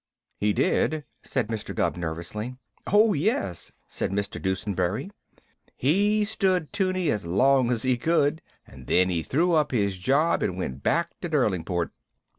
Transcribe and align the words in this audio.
"He 0.39 0.51
did?" 0.51 1.03
said 1.21 1.47
Mr. 1.49 1.75
Gubb 1.75 1.95
nervously. 1.95 2.55
"Oh, 2.87 3.13
yes," 3.13 3.71
said 3.85 4.09
Mr. 4.09 4.41
Dusenberry. 4.41 5.11
"He 5.75 6.25
stood 6.25 6.73
'Tunie 6.73 7.11
as 7.11 7.27
long 7.27 7.69
as 7.69 7.83
he 7.83 7.97
could, 7.99 8.41
and 8.65 8.87
then 8.87 9.11
he 9.11 9.21
threw 9.21 9.53
up 9.53 9.69
his 9.71 9.99
job 9.99 10.41
and 10.41 10.57
went 10.57 10.81
back 10.81 11.11
to 11.21 11.29
Derlingport. 11.29 11.91